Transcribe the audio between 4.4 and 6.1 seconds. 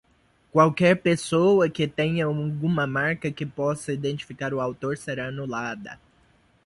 o autor será anulada.